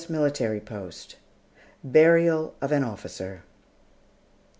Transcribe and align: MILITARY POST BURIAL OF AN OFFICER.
MILITARY 0.09 0.61
POST 0.61 1.17
BURIAL 1.83 2.55
OF 2.59 2.71
AN 2.71 2.83
OFFICER. 2.83 3.43